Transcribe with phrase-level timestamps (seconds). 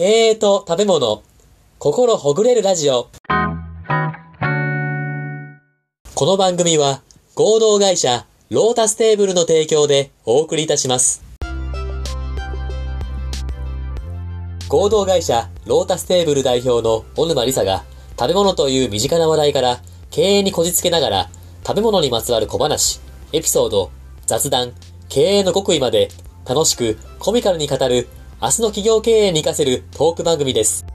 [0.00, 1.22] 経営と食べ物、
[1.78, 3.10] 心ほぐれるラジオ。
[6.14, 7.02] この番組は
[7.34, 11.22] 合同会社ロータステーブルの提供でお送りいたします。
[14.70, 17.84] 合同会社ロータステーブル代表の小沼理沙が
[18.18, 21.30] 食べ物という身近な話題から経営にこじつけながら
[21.66, 23.02] 食べ物にまつわる小話、
[23.34, 23.90] エピソード、
[24.24, 24.72] 雑談、
[25.10, 26.08] 経営の極意まで
[26.48, 28.08] 楽しくコミカルに語る
[28.42, 30.86] 明日の企業経営に活かせるトーク番組です。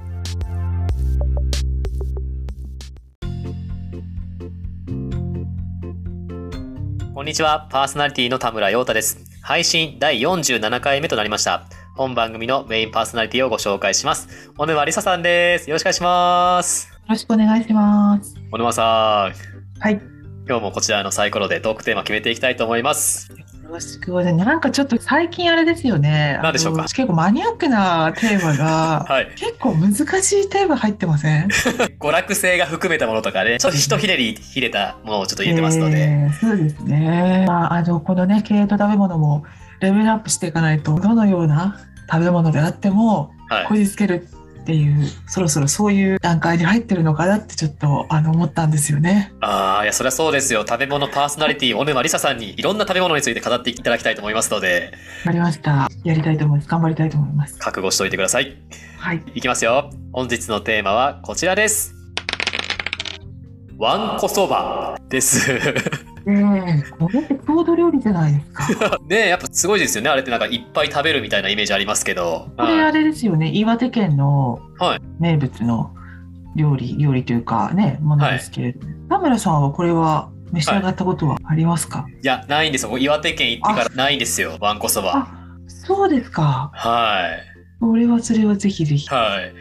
[7.14, 9.24] こんにちは、パーソナリティの田村陽太です。
[9.44, 11.68] 配信第47回目となりました。
[11.96, 14.52] 本番組のメインパーソナリティをご紹介します。
[14.58, 15.70] 小沼理沙さんです。
[15.70, 16.88] よろしくお願いします。
[16.90, 18.34] よろしくお願いします。
[18.50, 20.02] 小沼さん、はい。
[20.48, 23.45] 今日もこちらのサイコロでトークテーマ決めていきたいと思います。
[23.66, 24.38] よろしくお願い。
[24.38, 26.40] なんかちょっと最近あれですよね。
[26.44, 26.84] 何でしょうか？
[26.84, 29.32] 結構マニアックなテーマが、はい。
[29.36, 31.48] 結構難しいテーマ入ってません？
[32.00, 35.98] 娯楽性が含めたものとかね、ちょっと一ひねりひれたものをちょっと入れてますので。
[36.00, 37.46] えーそうですね。
[37.48, 39.44] まあ、あの、このね、経営と食べ物も
[39.80, 41.80] レベルアップしていかないと、どのような
[42.12, 43.76] 食べ物であっても、はいこ。
[43.76, 44.28] じつける
[44.66, 49.32] っていう、そろそろそういう段階に入ってるのかなってちょっと、あの、思ったんですよね。
[49.40, 50.66] ああ、いや、そりゃそうですよ。
[50.68, 54.92] 食べ物パーソナリティ、小沼理沙さんにいろんな食べ物について語っていただきたいと思いますので、
[55.26, 55.88] わかりました。
[56.04, 56.68] やりたいと思います。
[56.68, 57.60] 頑張りたいと思います。
[57.60, 58.58] 覚悟しておいてください。
[58.98, 59.22] はい。
[59.36, 59.92] いきますよ。
[60.12, 61.94] 本日のテーマはこちらです。
[63.78, 65.52] わんこそばです。
[66.26, 69.00] ねえ、これって郷土料理じゃないですか。
[69.08, 70.10] ねえ、やっぱすごいですよね。
[70.10, 72.50] あれってなんかいっぱい食べるみたいなイメージありますけど。
[72.58, 75.94] これあれですよね、岩手県のはい名物の
[76.56, 82.98] 料理、料理というかね、ものですけれども、田村さんはこれは召し上がったことはありますか、いや、ないんですよ。
[82.98, 84.58] 岩手県行ってからないんですよ。
[84.60, 85.14] わんこそば。
[85.16, 85.28] あ、
[85.68, 86.72] そうですか。
[86.74, 87.56] はい。
[87.80, 89.08] これはそれはぜひぜひ。
[89.10, 89.54] はい。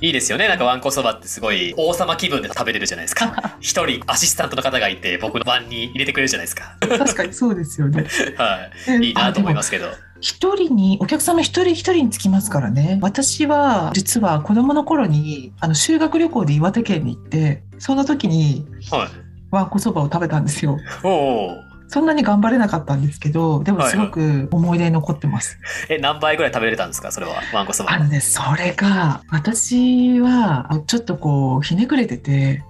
[0.00, 0.48] いいですよね。
[0.48, 3.56] なんかわんこそばってすごい王様気分で食べれるじゃないですか。
[3.60, 6.76] 一人アシスタントの方がいて僕の番に入れてくれるじゃないですか。
[6.80, 8.06] 確かにそうですよね。
[8.36, 9.06] はい。
[9.06, 9.90] いいなと思いますすけど。
[10.20, 12.98] 一人に、お客様一人一人につきますからね。
[13.00, 19.08] 私は、実は子供の頃に、あの、修学旅行で岩手県に行って、その時に、はい。
[19.50, 20.78] わんこそばを食べたんですよ。
[21.02, 21.69] おお。
[21.90, 25.58] そんなに頑張れなかったんですけど、でもはいはいすごく思い出に残ってます。
[25.90, 27.42] え、何倍ぐらい食べれたんですかそれは？
[27.52, 27.98] わんこそばあ。
[27.98, 32.62] のね、それが、私は、ちょっとこう、ひねくれてて。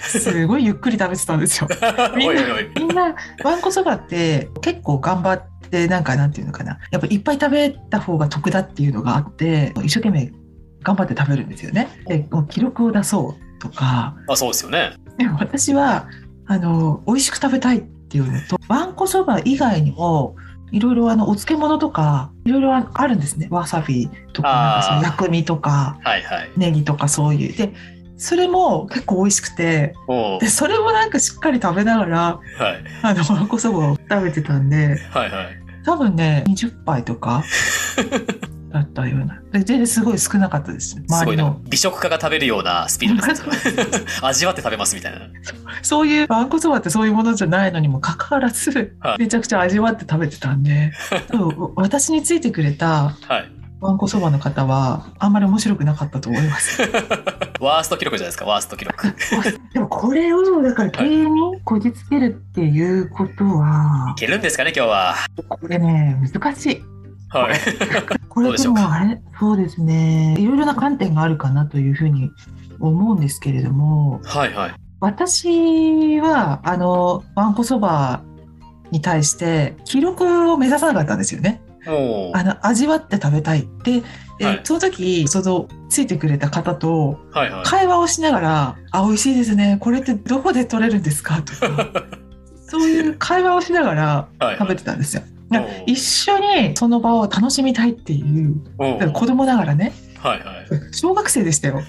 [0.00, 1.68] すごいゆっくり食べてたんですよ。
[2.14, 2.70] おいおいおい。
[2.76, 6.78] みんな、わんこそばって結構頑張って、なんかなんていうのかな。
[6.92, 10.32] やっぱいっぱい食べた方が得だっていうのがあって、一生懸命
[10.82, 11.88] 頑張って食べるんですよね。
[12.06, 14.92] で、もう記録を出そうとか、あ、そうですよね。
[15.18, 16.06] でも私は、
[16.46, 17.82] あの、美味しく食べたい
[18.14, 20.36] っていうのと、わんこそば以外にも、
[20.70, 23.48] いろいろあの、お漬物とか、いろいろあるんですね。
[23.50, 26.50] わさびとか、なんかその薬味とか、はいはい。
[26.56, 27.56] ネギとかそういう。
[27.56, 27.72] で、
[28.16, 29.94] それも結構美味しくて、
[30.40, 30.48] で、。
[30.48, 32.18] それもなんかしっかり食べながら、
[32.58, 32.84] はい。
[33.02, 35.64] あの、わんこそばを食べてたんで、はいはい。
[35.84, 37.44] 多分ね、20杯とか
[38.74, 39.40] だったような。
[39.52, 40.96] で、全然すごい少なかったです。
[41.08, 41.60] 周りの。。
[41.68, 43.44] 美食家が食べるようなスピードです。
[44.20, 45.20] 味わって食べますみたいな。
[45.82, 50.92] そういう、わんこそばってそういうものじゃないのにもかかわらずはい、めちゃくちゃ味わって食べてたんで、
[51.76, 53.50] 私についてくれたはい。
[53.80, 56.80] わんこそばの方は、あんまり面白くなかったと思います。
[57.60, 59.06] ワースト記録じゃないですか、ワースト記録。
[59.08, 59.10] い
[59.74, 65.16] でもこれを、だから経営にこじつけるっていうことは、けるんですかね、今日は。
[65.48, 66.93] これね、難しい。
[67.38, 67.58] はい。
[68.28, 70.36] これでもあれ、そうですね。
[70.38, 72.30] いろいろな観点があるかなというふうに
[72.80, 74.74] 思うんですけれども、はいはい。
[75.00, 78.22] 私は、あの、わんこそば
[78.90, 81.60] に対して、記録を目指さなかったんですよね。
[82.34, 83.68] あの、味わって食べたい。
[83.84, 84.02] で、
[84.40, 87.64] えはいその時、その、ついてくれた方と、はいはい。
[87.64, 89.76] 会話をしながら、あ、美味しいですね。
[89.80, 91.40] これってどこで取れるんですか？
[91.42, 92.04] とか、
[92.66, 95.22] そういう会話をしながらはい食べてたんですよ。
[95.22, 95.33] おー
[95.86, 98.54] 一緒にその場を楽しみたいっていう、
[99.12, 99.92] 子供ながらね、
[100.24, 100.94] はいはい。
[100.94, 101.82] 小学生でしたよ。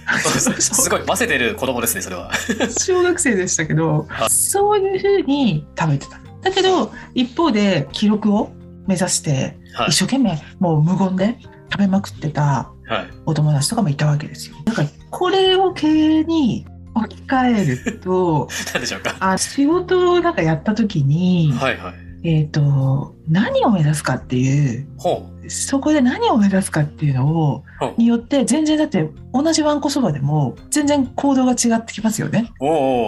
[0.59, 2.31] すごい、ませてる子供ですね、それは。
[2.77, 6.19] 小学生でしたけどは、そういうふうに食べてた。
[6.41, 8.51] だけど、一方で記録を
[8.87, 9.99] 目指して、はい一。
[9.99, 11.37] 生懸命もう無言で
[11.71, 13.07] 食べまくってたはい。
[13.25, 14.57] お友達とかもいたわけですよ。
[14.65, 19.15] だから、これを経営に置き換えると、 何でしょうか。
[19.19, 22.04] あ仕事をなんかやった時に、はいはい。
[22.27, 27.63] えっ、と、何を目指すかっていう、ほそこで何を目指すかっていうのを、
[27.97, 32.51] によって、全然だって同じわんこそばでも、全然行動が違ってきますよね。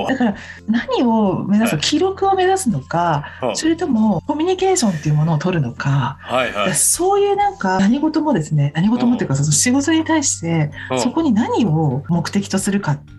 [0.07, 0.17] だ。
[0.17, 0.35] から、
[0.67, 3.25] 何を目指すはい記録を目指すのか、
[3.55, 6.75] それともコミュニケーションっていうものを取るのか、はいはい。
[6.75, 13.16] そういうなんか何事もですね、何事もっていうか、その仕事に対して、うんそこに何を目的とするかって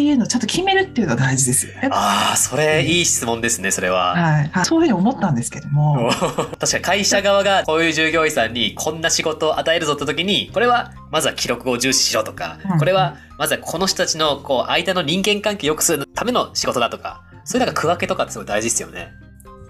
[0.00, 1.88] いうのをちゃんと決めるっていうのが大事ですよね。
[1.92, 4.12] ああ、それいい質問ですね、それは。
[4.12, 6.10] はい、はいそういうふうに思ったんですけども、
[6.58, 19.12] 確かに会社側がこういう従業員さんにこんな仕事を与えるぞって時にこれはまずは記録を重視しろとか、うんこれはまずはこの人たちのこう間の人間関係を良くするための仕事だとかそういうなんか区分けとかってすごい大事ですよね。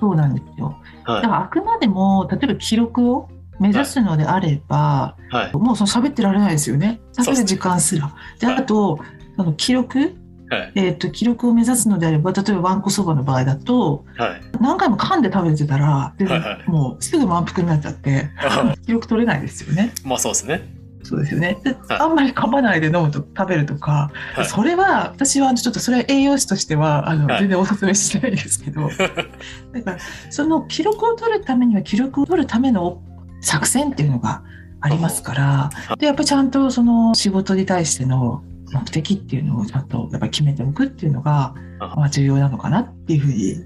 [0.01, 0.77] そうなんですよ。
[1.07, 3.29] だはいからあくまでも、例えば記録を
[3.61, 8.13] 目指すのであれば、はいもうその喋ってられないですよね喋る時間すら。
[8.41, 8.99] で、あと、
[9.37, 10.15] その記録、
[10.53, 10.73] はい。
[10.75, 14.43] えっ、と、記録を目指すのであれば、例えばわんこそばの場合だと、はい。
[14.61, 16.71] 何回も噛んで食べてたら、ではいはい。
[16.71, 18.29] もうすぐ満腹になっちゃって、
[18.85, 19.93] 記録取れないですよね。
[20.05, 20.83] まあそうですね。
[21.05, 21.59] そうですよね。
[21.65, 21.99] ではい。
[22.01, 24.45] あんまり噛まないで飲むと食べるとか、はい。
[24.45, 27.41] それは私はちょっとそれは栄養士としてはあの、はい。
[27.41, 28.91] 全然お勧めしないですけど、
[29.73, 29.99] だから
[30.31, 33.01] その記録を取るためには記録を取るための
[33.41, 34.43] 作戦っていうのが
[34.81, 38.43] ありますから、でやっぱりちゃんとその仕事に対しての
[38.73, 43.57] 目的っていうのをちゃんとやっぱり決めておくっていうのが、あまあ、重要なのかなっていうふうに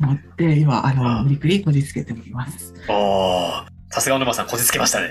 [0.00, 2.74] 思って今ああの無理くりこじつけております。
[2.88, 3.50] おお
[3.90, 5.10] さすが小沼さんこじつけましたね。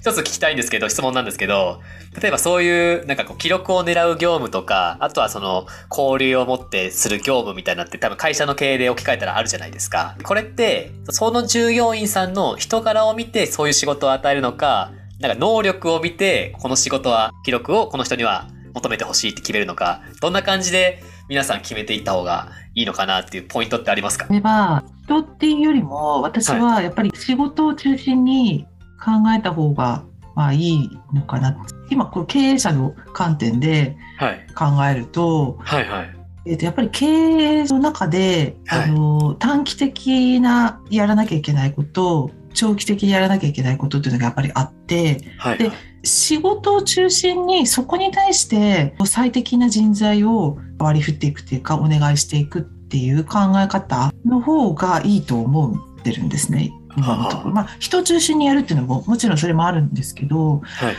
[0.00, 1.80] 一つ聞きたいんですけど質問なんですけど
[2.20, 10.16] 例えばそういうなんかこう記録を狙う業務とかあとはその交流を持ってする業務みたいなのって多分会社の経営で置き換えたらあるじゃないですか。
[10.22, 24.26] これってその従業員さんの人柄を見てそういう仕事を与えるのかなんか能力を見てこの仕事は記録をこの人には求めてほしいって決めるのかどんな感じで皆さん決めていった方がいいのかなっていうポイントってありますか？
[24.26, 28.66] これは人っていうよりも私はやっぱり仕事を中心に
[28.98, 30.04] 考えた方が
[30.34, 31.56] まあいいのかな。
[31.90, 34.46] 今こう経営者の観点ではい。
[34.54, 36.16] 考えると,、はいはい。
[36.46, 38.84] えーとやっぱり経営の中で、はい。
[38.84, 45.70] あの短期的なやらなきゃいけないこと長期的にやらなきゃいけないことっていうのがやっぱりあってはいで
[46.04, 57.54] 仕事を中心にそこに対して最適な人材を割り振っていくっていうかお願いしていくっていう考え方の方がいいと思ってるんですね今のところ。
[57.54, 60.96] まあ人中心にやるっていうのももちろんそれもあるんですけどはいはい。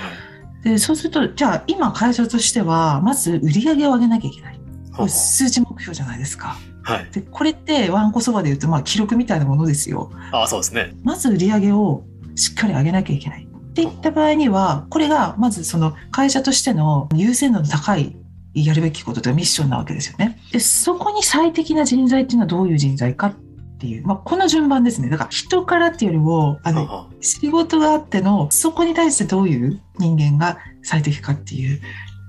[0.64, 4.60] でそうするとじゃあ今会社としてはまず売り上げを上げなきゃいけない。
[5.08, 6.58] 数字目標じゃないですか。
[6.94, 7.12] はい。
[7.12, 10.12] でこれってわんこそばで言うとまあ記録みたいなものですよ。
[10.32, 10.96] ああ、そうですね。
[11.04, 12.04] まず売り上げを
[12.36, 13.46] しっかり上げなきゃいけない。
[13.46, 18.16] っていった場合には、これがまずその会社としての優先度の高い
[18.54, 20.40] やるべきことというかミッションなわけですよね。
[20.52, 23.34] で、そこに最適な人材っていうのはどういう人材かっ
[23.78, 25.10] ていう、まあ、この順番ですね。
[25.10, 31.82] だから人からっていうよりも、あの、は仕事があっての、そこに対してどういう人間が最適かっていう、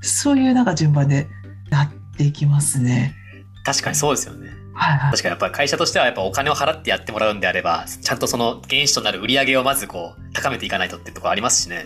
[0.02, 1.26] そういうなんか順番で
[1.70, 3.14] やっていきますね。
[3.64, 4.50] 確かにそうですよね。
[4.74, 5.10] はいはい。
[5.10, 11.84] 確かにやっぱり会社としてはやっぱお金を払ってやってもらうんであれば、ちゃんとその原資となる売り上げをまずこう高めていかないとってところありますしね。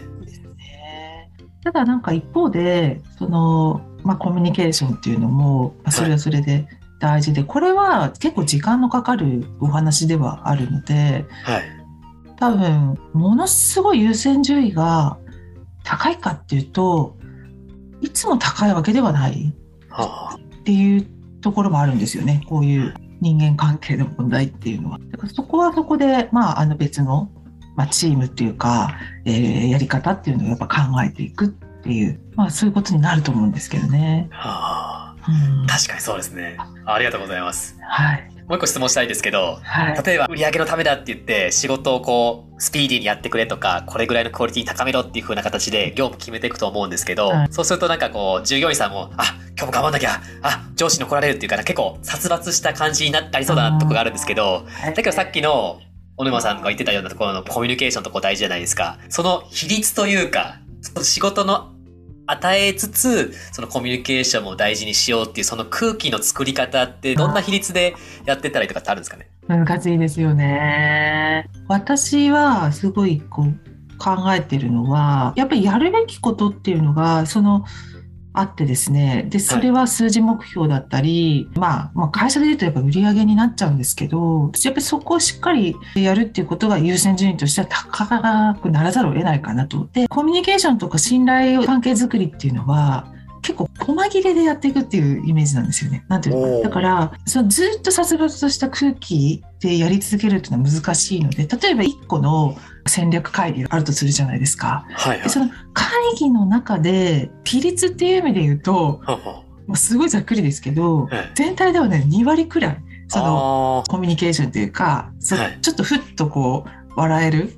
[0.57, 1.31] ね
[1.65, 6.69] ただなんか一方でその、まあ、コミュニケーションっていうのもまあそれはそれで
[7.01, 11.63] 大事で、これは結構時間のかかるお話ではあるのではい。
[12.37, 15.19] 多分ものすごい優先順位が
[15.85, 17.17] 高いかっていうと
[18.01, 19.55] いつも高いわけではない
[19.89, 21.07] はっていう
[21.45, 24.99] ところもあるんですよねこういう人間関係の問題っていうのは。
[25.11, 27.31] だからそこはそこで、まあ、あの別の、
[27.77, 34.29] まあ、チームっていうか、えーやり方っていうのをやっぱ考えていくっていう、まあ、そういうことになると思うんですけどね。
[34.33, 34.37] あ。
[34.37, 35.15] はあ。
[35.27, 36.59] うん確かにそうですね。
[36.85, 37.77] ありがとうございます。
[37.81, 38.34] はい。
[38.47, 40.03] もう一個質問したいんですけど、はい。
[40.05, 47.49] 例えば売り上げのためだって言って仕事をこうスピーディーにやってくれとかこれぐらいのクオリティ高めろっていう風な形で業務決めていくと思うんですけど、はい。
[47.51, 55.81] そうするとなんかこう従業員さんもあ今日も頑張んなきゃあ上司に怒られるっていうかな結構殺伐した感じになったりそうだなとこがあるんですけどだけどさっきの
[56.17, 58.99] 小沼さんが言ってたようなところのコミュニケーションとこ大事じゃないですか。
[59.09, 61.74] その比率というかその仕事の
[62.27, 69.29] 与えつつそのコミュニケーションも大事にしようっていうその空気の作り方ってどんな比率でやってったらいいとかってあるんですかね？
[69.47, 71.49] 難しいですよね。
[71.69, 73.55] 私はすごいこう
[73.99, 77.65] 考えてるのは、やっぱりやるべきことっていうのが、その、
[78.37, 79.27] あってですね。
[79.31, 89.89] で、それは数字目標だったり、まあ、まあ、会社で言うとやっぱ売り上げになっちゃうんですけど、やっぱりそこをしっかりやるっていうことが優先順位としては高くならざるを得ないかなと。
[89.93, 93.07] で、コミュニケーションとか信頼関係づくりっていうのは、
[93.45, 96.05] 結構細切れでやっていくっていうイメージなんですよね。
[96.09, 102.57] なんていうのかだからそのずっと殺伐とした空気でやり続けるっていうのは難しいので例えば1個の
[102.89, 104.87] 戦略会議があるとするじゃないですか。
[104.91, 105.23] はいはい。
[105.23, 109.03] でその会議の中で比率っていう意味で言うと
[109.75, 115.59] すごいざっくりですけどはい全体ではね2割くらいそのあコミュニケーションっていうか、そはい。
[115.61, 117.53] ちょっとふっとこう笑える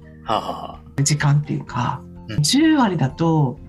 [1.02, 2.36] 時間っていうか、うん。
[2.38, 3.60] 10割だと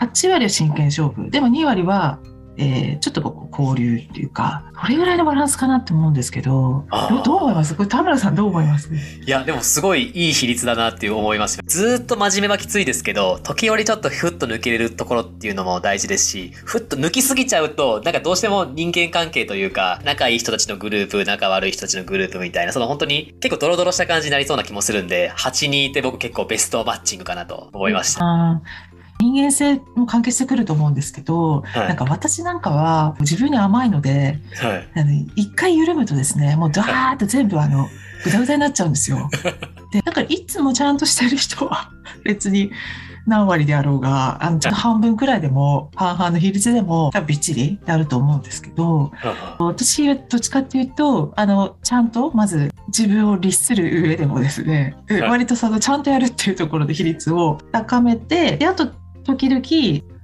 [0.00, 1.30] 8割は真剣勝負。
[1.30, 2.20] でも2割は、
[2.56, 7.76] えーちょっとこう交流っていうかこれぐらいのバランスかなって思うんですけどどどう思います？
[7.76, 8.92] これ田村さんどう思います？
[8.92, 8.98] い
[9.30, 11.60] や、でもすごいいい比率だなっていう思います。
[11.64, 28.60] ずーっと真面目はきついですけど、時折ちょっとふっと抜けれるところっていうのも大事ですし、ふっと抜きすぎちゃうと、なんかどうしても人間関係というか、仲いい人たちのグループ、仲悪い人たちのグループみたいな、その本当に結構ドロドロした感じになりそうな気もするんで、8人いて僕結構ベストマッチングかなと思いました。
[29.20, 31.88] 人間性も関係してくると思うんですけど、はい。
[31.88, 34.88] なんか私なんかは自分に甘いのではい。
[34.94, 37.88] あの一回緩むとですねもうダーッと全部あの
[38.24, 39.28] ぐだぐだになっちゃうんですよ。
[39.92, 41.90] でだからいつもちゃんとしてる人は
[42.24, 42.70] 別に
[43.26, 49.12] 何割であろうがあのちょっと半分くらいでも半々の比率でも多分びっちりやると思うんですけど
[49.58, 55.20] 私はどっちかっていうとあのちゃんとまず自分を律する上でもですね、はい。
[55.22, 58.92] 割とそのちゃんとやるっていうところで比率を高めてであと
[59.36, 59.60] 時々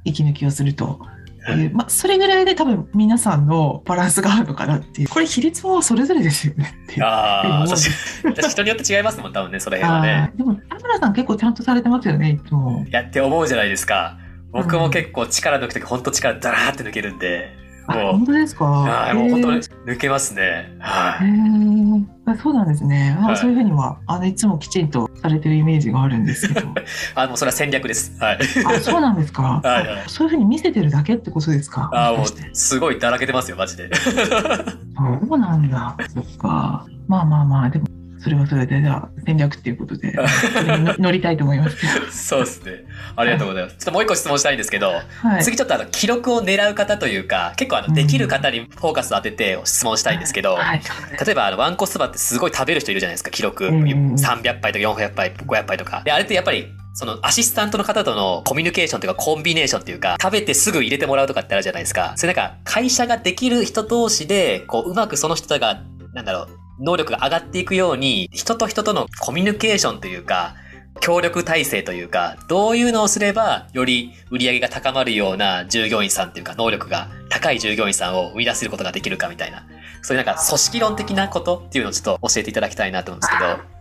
[0.04, 1.00] 息抜きをすると
[1.49, 7.02] いう、まあ、それぐらいで多分皆さんのバランスがあるのかなっていうこれ比率もそれぞれですよねって。
[7.02, 10.32] ああ、人によって違いますもん、多分ね、その辺は ね。
[10.37, 12.84] でも田村さん結構ちゃんとされてますよねいつも。
[12.90, 14.18] やって思うじゃないですか。
[14.52, 17.50] 僕も結構力抜くとき、ほんと力ダラーって抜けるんで、
[17.88, 18.64] あもう本当ですか？
[18.64, 20.75] はい、もう本当に抜けますね。
[20.78, 21.30] はへい。
[21.30, 23.14] ーあそうなんですね。
[23.21, 26.69] まあはいそういうふうにはあのいつもきちんとされてるイメージがあるんですけど。
[27.14, 28.16] あ、もうそれは戦略です。
[28.19, 28.38] はい。
[28.66, 29.61] あそうなんですか？
[29.62, 31.90] はいはいあそういうふうに見せてるだけってことですか？
[31.93, 33.90] あ、もうすごいだらけてますよ、マジで。
[33.95, 35.97] そうなんだ。
[36.14, 36.87] そっか。
[37.09, 37.87] まあまあまあでも
[38.25, 42.26] それはそれでじゃあ戦略っていうことで乗乗りたいと思います。
[42.26, 42.87] そうですね。
[43.16, 43.76] ありがとうございます。
[43.76, 45.45] ちょっともう一個質問したいんですけど、はい。
[45.45, 50.81] 次ちょっとあの、記録を狙う方というか、結構あの、うんできる方にフォーカスを当てて質問したいんですけど、はい。
[51.25, 53.66] 例えばあの、ワンコスバってすごい食べる人いるじゃないですか、記録。
[53.66, 56.02] うんうん300杯とか400杯、500杯とか。
[56.02, 62.14] で、あれってやっぱり、そのアシスタントの方とのコミュニケーションというかコンビネーションというか、食べてすぐ入れてもらうとかってあるじゃないですか。
[62.16, 65.83] それなんか、会社ができる人同士で、こう、うまくその人が、
[66.14, 66.49] なんだろう、
[66.81, 70.54] 能力が上がっていくように、人と人とのコミュニケーションというか、
[71.00, 79.66] 協力体制というか、どういうのをすれば、より売り上げが高まるような従業員さんというか、能力が高い従業員さんを生み出せることができるかみたいな、
[80.02, 83.75] そういうなんか組織論的なことっていうのをちょっと教えていただきたいなと思うんですけど、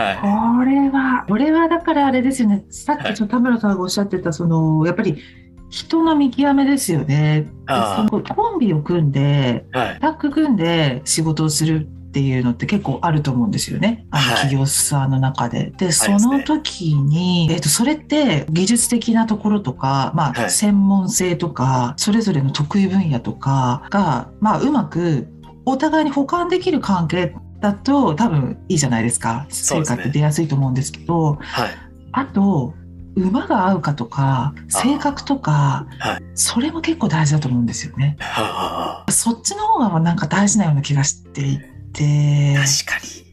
[0.00, 0.16] はい。
[0.16, 2.64] これは、これはだからあれですよね。
[2.68, 5.22] さっきちょっと田村さんがおっしゃってた、その、やっぱり
[5.70, 7.46] 人の見極めですよね。
[7.66, 9.98] そのコンビを組んで、はい。
[10.00, 14.06] タッグ組んで仕事をするっていうのって結構あると思うんですよね。
[14.10, 15.74] あのはい企業さんの中で。
[15.76, 25.28] で、そりますねの時に、えっと、それって技術的なところとか、まあ、はい専門性とか、それぞれの得意分野とかが、まあ、うまく
[25.66, 29.44] お互いに補完できる関係だと多分いいじゃないですか。
[29.50, 31.70] 成果って出やすいと思うんですけど、はい。
[32.12, 32.72] あと、
[33.14, 38.16] 馬が合うかとか、性格とか、はいそれも結構大事だと思うんですよね。
[38.20, 41.58] はそっちの方がなんか大事なような気がしてい
[42.04, 43.26] 確かに。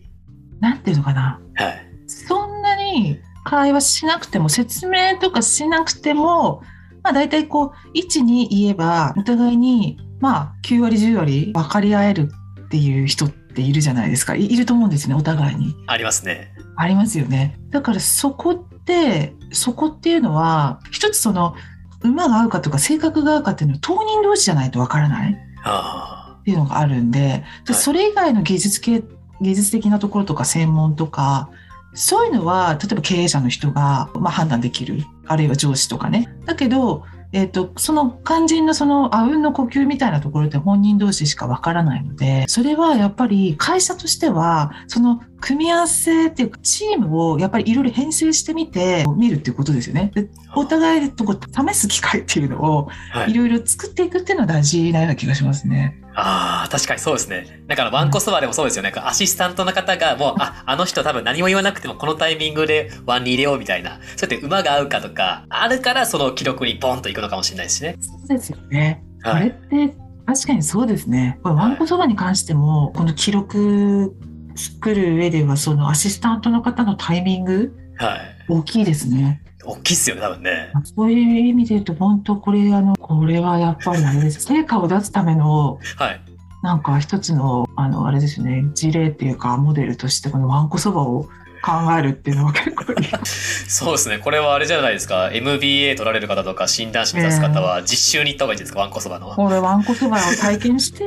[0.59, 1.39] なんていうのかな。
[1.55, 1.87] はい。
[2.07, 6.63] そんなに会話しなくても、説明とかしなくても、
[7.03, 12.31] まあ大体こう、位置に言えば、お互いに、まあ9割10割分かり合える
[12.65, 14.35] っていう人っているじゃないですか。
[14.35, 15.75] いいると思うんですね、お互いに。
[15.87, 16.53] ありますね。
[16.75, 17.59] ありますよね。
[17.69, 21.55] だからそこって、そこっていうのは、一つその、
[22.03, 29.03] 馬が合うかとか性格が合うかっていうのは当人同士じゃないとわからないはっていうのがあるんで、ではいそれ以外の技術系、
[29.41, 31.49] 技術的なところとか専門とか、
[31.93, 35.03] そういうのは、例えば経営者の人が、まあ、判断できる。
[35.25, 36.27] あるいは上司とかね。
[36.45, 50.11] だけど、えっ、と、その肝心のその、あうんの呼吸みたいなところって本人同士しかわからないので、それはやっぱり会社としては、その組み合わせっていうか、チームをやっぱりいろいろ編成してみて、見るっていうことですよね。
[50.13, 52.89] でお互いとこう試す機会っていうのを、
[53.27, 53.33] い。
[53.33, 56.02] ろいろ作っていくっていうのは大事なような気がしますね。
[56.15, 57.63] ああ、確かにそうですね。
[57.67, 58.91] だからワンコスバでもそうですよね。
[58.95, 63.99] アシスタントの方がもう、あ、あの人多分何も言わなくてもこのタイミングでワンに入れようみたいな。
[64.15, 67.97] そうやって馬が合うかとか、あるからその記録にポンといくのかもしれないですしね。
[67.99, 69.03] そうですよね。
[69.23, 69.43] こはい。
[69.43, 69.51] れっ
[69.89, 71.39] て確かにそうですね。
[71.43, 74.15] これワンコそばに関しても、この記録
[74.55, 78.19] 作る上では、そのアシスタントの方のタイミングはい。
[78.49, 79.42] 大きいですね。
[79.65, 80.71] 大きいっすよね、多分ね。
[80.95, 84.41] そういう意味で言うと、本当これ、あの、これはやっぱりあれです。
[84.45, 86.21] 成果を出すための、はい。
[86.61, 91.23] なんか一つの、あの、あれですよね、事例っていうか、モデルとして、このわんこそばを
[91.61, 93.09] 考えるっていうのは結構いい。
[93.67, 94.19] そうですね。
[94.19, 95.29] これはあれじゃないですか。
[95.31, 99.27] MBA 取られる方とか、診断士目指す方は、実習に行った方がいいですか、わんこそばの。
[99.27, 101.03] これ、わんこそばを体験して、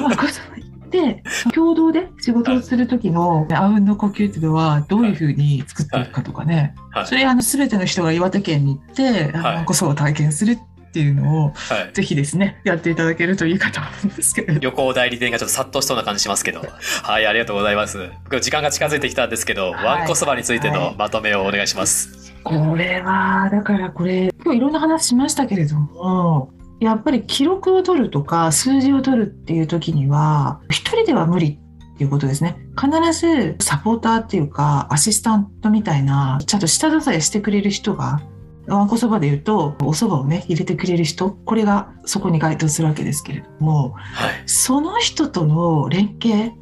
[0.00, 1.22] わんこそば行って、
[1.54, 6.74] 共同で仕事をする時のあうんの呼吸っていうのは、どういうふうに作っていくかとかね。
[6.90, 7.06] はい。
[7.06, 11.92] それ、あの、すべての人が岩手県に行って、はいわんこそばを体験するっていうのを、はい。
[11.92, 14.60] ぜひですね、やっていただけるといいかと思うんですけれど。
[14.60, 16.60] 旅行代理店がちょっと殺到しそうな感じしますけど。
[17.02, 18.10] はい、ありがとうございます。
[18.24, 22.32] 僕時間が近づいてきたんですけど、はいわんこそばについてはいのまとめをお願いします。
[22.44, 26.50] これは、だからこれ、今日いろんな話しましたけれども、
[26.80, 31.58] やっぱり記録を取るとか数字を取るっていう時には、一人では無理
[31.94, 32.56] っていうことですね。
[32.80, 38.20] 必ずサポーターっていうか、アシスタントみたいな、ちゃんと下支えしてくれる人が、
[38.68, 44.42] わんこそばで言うと、お蕎麦をね、入れてくれる人、これがそこに該当するわけですけれども、はい。
[44.46, 46.52] その人との連携、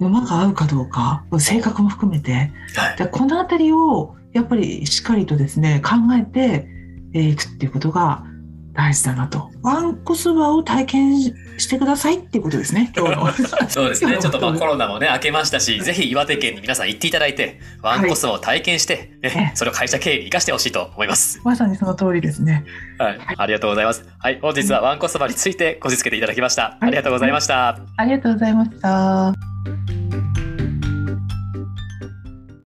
[0.00, 2.96] 馬が合うかどうか、性格も含めて、はい。
[2.96, 6.66] でこのあたりをやっぱりしっかりとですね考えて
[7.14, 8.24] えーいくっていうことが
[8.72, 9.50] 大事だなと。
[9.62, 13.32] ワンコそばを体験してくださいっていうことですね 今日の。
[13.68, 14.18] そうですね。
[14.18, 21.40] ちょっとまあコロナもね、明けましたし、ぜひ岩手県に皆さん行っていただいて、ワンコそばを体験して、ねえそれを会社経営に生かしてほしいと思います。
[21.44, 22.64] まさにその通りですね。
[22.98, 23.18] はい。
[23.36, 24.04] ありがとうございます。
[24.18, 24.38] はい。
[24.40, 26.78] 本日はワンコそばについてこじつけていただきました。
[26.80, 27.78] ありがとうございました。
[27.96, 29.51] ありがとうございました。